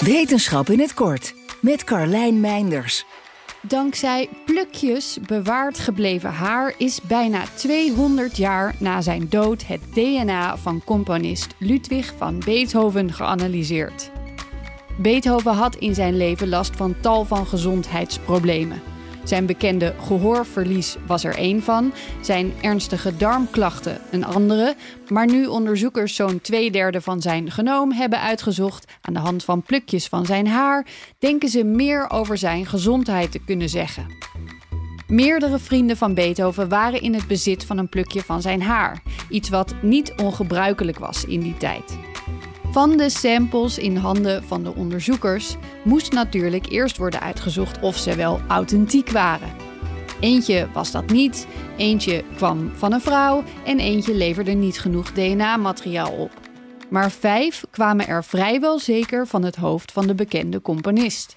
[0.00, 3.04] Wetenschap in het kort met Carlijn Meinders.
[3.60, 10.82] Dankzij plukjes bewaard gebleven haar is bijna 200 jaar na zijn dood het DNA van
[10.84, 14.10] componist Ludwig van Beethoven geanalyseerd.
[14.98, 18.82] Beethoven had in zijn leven last van tal van gezondheidsproblemen.
[19.26, 24.74] Zijn bekende gehoorverlies was er één van, zijn ernstige darmklachten een andere.
[25.08, 29.62] Maar nu onderzoekers zo'n twee derde van zijn genoom hebben uitgezocht aan de hand van
[29.62, 30.86] plukjes van zijn haar,
[31.18, 34.06] denken ze meer over zijn gezondheid te kunnen zeggen.
[35.06, 39.48] Meerdere vrienden van Beethoven waren in het bezit van een plukje van zijn haar, iets
[39.48, 41.98] wat niet ongebruikelijk was in die tijd.
[42.76, 48.14] Van de samples in handen van de onderzoekers moest natuurlijk eerst worden uitgezocht of ze
[48.14, 49.48] wel authentiek waren.
[50.20, 56.12] Eentje was dat niet, eentje kwam van een vrouw en eentje leverde niet genoeg DNA-materiaal
[56.12, 56.30] op.
[56.88, 61.36] Maar vijf kwamen er vrijwel zeker van het hoofd van de bekende componist.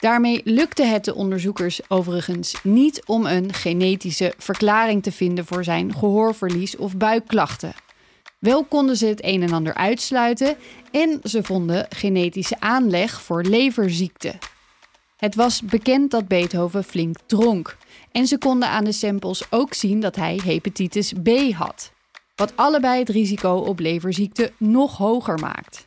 [0.00, 5.94] Daarmee lukte het de onderzoekers overigens niet om een genetische verklaring te vinden voor zijn
[5.94, 7.85] gehoorverlies of buikklachten.
[8.38, 10.56] Wel konden ze het een en ander uitsluiten
[10.90, 14.38] en ze vonden genetische aanleg voor leverziekte.
[15.16, 17.76] Het was bekend dat Beethoven flink dronk
[18.12, 21.92] en ze konden aan de samples ook zien dat hij hepatitis B had,
[22.34, 25.84] wat allebei het risico op leverziekte nog hoger maakt.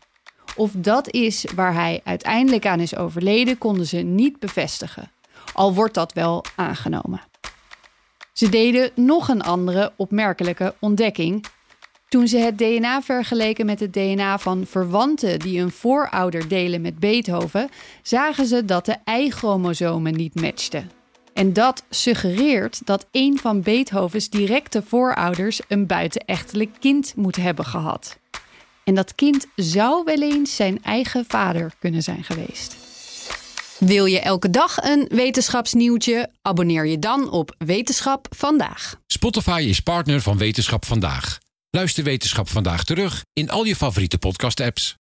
[0.55, 5.11] Of dat is waar hij uiteindelijk aan is overleden, konden ze niet bevestigen,
[5.53, 7.21] al wordt dat wel aangenomen.
[8.33, 11.45] Ze deden nog een andere opmerkelijke ontdekking
[12.09, 16.99] toen ze het DNA vergeleken met het DNA van verwanten die een voorouder delen met
[16.99, 17.69] Beethoven,
[18.01, 20.91] zagen ze dat de Y-chromosomen niet matchten.
[21.33, 28.17] En dat suggereert dat een van Beethovens directe voorouders een buitenechtelijk kind moet hebben gehad.
[28.83, 32.75] En dat kind zou wel eens zijn eigen vader kunnen zijn geweest.
[33.79, 36.29] Wil je elke dag een wetenschapsnieuwtje?
[36.41, 38.95] Abonneer je dan op Wetenschap vandaag.
[39.07, 41.37] Spotify is partner van Wetenschap vandaag.
[41.71, 44.97] Luister Wetenschap vandaag terug in al je favoriete podcast-apps.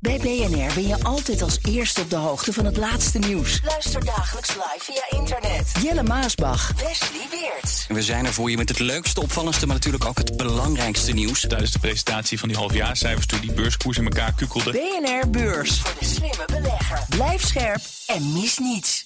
[0.00, 3.60] Bij BNR ben je altijd als eerste op de hoogte van het laatste nieuws.
[3.64, 5.72] Luister dagelijks live via internet.
[5.82, 6.72] Jelle Maasbach.
[6.72, 7.86] Wesley Weert.
[7.88, 11.40] We zijn er voor je met het leukste, opvallendste, maar natuurlijk ook het belangrijkste nieuws.
[11.40, 14.70] Tijdens de presentatie van die halfjaarcijfers toen die beurskoers in elkaar kukkelde.
[14.70, 15.80] BNR Beurs.
[15.80, 17.06] Voor de slimme belegger.
[17.08, 19.01] Blijf scherp en mis niets.